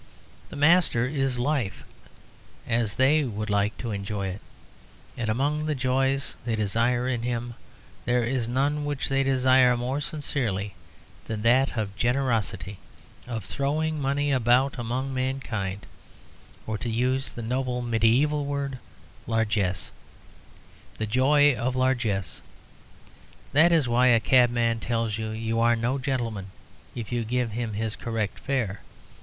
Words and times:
The 0.49 0.55
master 0.55 1.05
is 1.05 1.37
Life, 1.37 1.83
as 2.67 2.95
they 2.95 3.23
would 3.23 3.51
like 3.51 3.77
to 3.77 3.91
enjoy 3.91 4.29
it; 4.29 4.41
and 5.15 5.29
among 5.29 5.67
the 5.67 5.75
joys 5.75 6.33
they 6.43 6.55
desire 6.55 7.07
in 7.07 7.21
him 7.21 7.53
there 8.05 8.23
is 8.23 8.47
none 8.47 8.83
which 8.83 9.09
they 9.09 9.21
desire 9.21 9.77
more 9.77 10.01
sincerely 10.01 10.73
than 11.27 11.43
that 11.43 11.77
of 11.77 11.95
generosity, 11.95 12.79
of 13.27 13.45
throwing 13.45 14.01
money 14.01 14.31
about 14.31 14.79
among 14.79 15.13
mankind, 15.13 15.85
or, 16.65 16.79
to 16.79 16.89
use 16.89 17.33
the 17.33 17.43
noble 17.43 17.83
mediæval 17.83 18.43
word, 18.43 18.79
largesse 19.27 19.91
the 20.97 21.05
joy 21.05 21.55
of 21.55 21.75
largeness. 21.75 22.41
That 23.53 23.71
is 23.71 23.87
why 23.87 24.07
a 24.07 24.19
cabman 24.19 24.79
tells 24.79 25.19
you 25.19 25.59
are 25.59 25.75
no 25.75 25.99
gentleman 25.99 26.47
if 26.95 27.11
you 27.11 27.23
give 27.23 27.51
him 27.51 27.73
his 27.73 27.95
correct 27.95 28.39
fare. 28.39 28.81